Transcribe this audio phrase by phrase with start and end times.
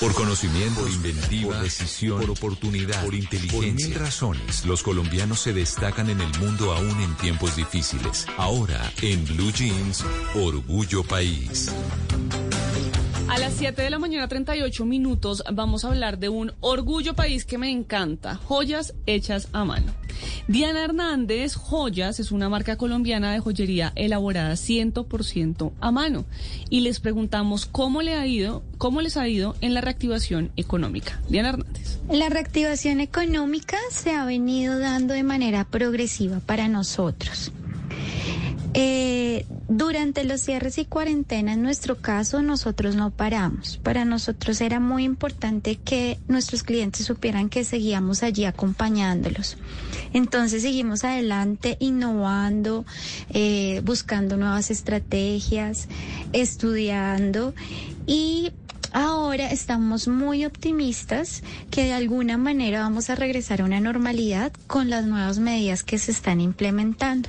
[0.00, 3.86] Por conocimiento, por inventiva, por decisión, por oportunidad, por inteligencia.
[3.86, 8.26] Por mil razones, los colombianos se destacan en el mundo aún en tiempos difíciles.
[8.36, 10.04] Ahora, en Blue Jeans,
[10.34, 11.72] Orgullo País.
[13.28, 17.44] A las 7 de la mañana, 38 minutos, vamos a hablar de un orgullo país
[17.44, 19.92] que me encanta, joyas hechas a mano.
[20.48, 26.24] Diana Hernández Joyas es una marca colombiana de joyería elaborada 100% a mano
[26.70, 31.20] y les preguntamos cómo le ha ido, cómo les ha ido en la reactivación económica.
[31.28, 31.98] Diana Hernández.
[32.10, 37.52] La reactivación económica se ha venido dando de manera progresiva para nosotros.
[38.80, 43.76] Eh, durante los cierres y cuarentena, en nuestro caso, nosotros no paramos.
[43.78, 49.56] Para nosotros era muy importante que nuestros clientes supieran que seguíamos allí acompañándolos.
[50.12, 52.86] Entonces seguimos adelante, innovando,
[53.30, 55.88] eh, buscando nuevas estrategias,
[56.32, 57.54] estudiando
[58.06, 58.52] y
[58.92, 64.88] Ahora estamos muy optimistas que de alguna manera vamos a regresar a una normalidad con
[64.88, 67.28] las nuevas medidas que se están implementando.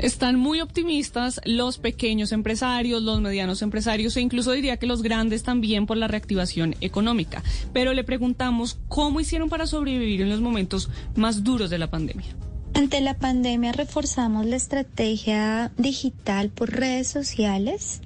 [0.00, 5.42] Están muy optimistas los pequeños empresarios, los medianos empresarios e incluso diría que los grandes
[5.42, 7.42] también por la reactivación económica.
[7.74, 12.34] Pero le preguntamos cómo hicieron para sobrevivir en los momentos más duros de la pandemia.
[12.72, 18.00] Ante la pandemia reforzamos la estrategia digital por redes sociales.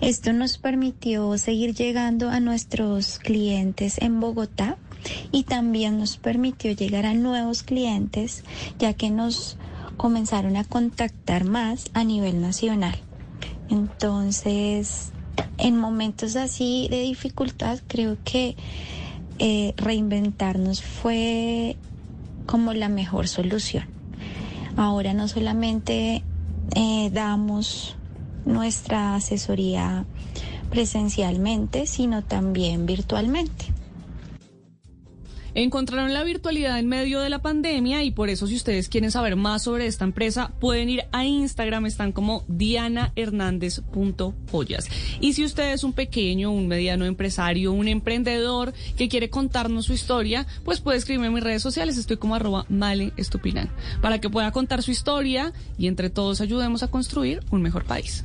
[0.00, 4.78] Esto nos permitió seguir llegando a nuestros clientes en Bogotá
[5.30, 8.42] y también nos permitió llegar a nuevos clientes
[8.80, 9.58] ya que nos
[10.00, 12.96] comenzaron a contactar más a nivel nacional.
[13.68, 15.12] Entonces,
[15.58, 18.56] en momentos así de dificultad, creo que
[19.38, 21.76] eh, reinventarnos fue
[22.46, 23.84] como la mejor solución.
[24.74, 26.22] Ahora no solamente
[26.74, 27.94] eh, damos
[28.46, 30.06] nuestra asesoría
[30.70, 33.66] presencialmente, sino también virtualmente.
[35.54, 39.36] Encontraron la virtualidad en medio de la pandemia y por eso si ustedes quieren saber
[39.36, 44.88] más sobre esta empresa pueden ir a Instagram, están como dianahernandez.joyas.
[45.20, 49.92] Y si usted es un pequeño, un mediano empresario, un emprendedor que quiere contarnos su
[49.92, 54.30] historia, pues puede escribirme en mis redes sociales, estoy como arroba male estupinan, para que
[54.30, 58.24] pueda contar su historia y entre todos ayudemos a construir un mejor país.